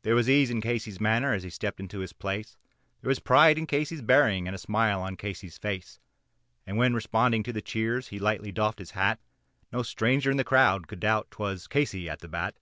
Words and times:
There 0.00 0.14
was 0.14 0.30
ease 0.30 0.48
in 0.50 0.62
Casey's 0.62 0.98
manner 0.98 1.34
as 1.34 1.42
he 1.42 1.50
stepped 1.50 1.78
into 1.78 1.98
his 1.98 2.14
place, 2.14 2.56
There 3.02 3.10
was 3.10 3.18
pride 3.20 3.58
in 3.58 3.66
Casey's 3.66 4.00
bearing 4.00 4.46
and 4.48 4.54
a 4.54 4.58
smile 4.58 5.02
on 5.02 5.14
Casey's 5.18 5.58
face, 5.58 6.00
And 6.66 6.78
when 6.78 6.94
responding 6.94 7.42
to 7.42 7.52
the 7.52 7.60
cheers 7.60 8.08
he 8.08 8.18
lightly 8.18 8.50
doffed 8.50 8.78
his 8.78 8.92
hat, 8.92 9.20
No 9.70 9.82
stranger 9.82 10.30
in 10.30 10.38
the 10.38 10.42
crowd 10.42 10.88
could 10.88 11.00
doubt, 11.00 11.30
'twas 11.32 11.66
Casey 11.66 12.08
at 12.08 12.20
the 12.20 12.28
bat. 12.28 12.56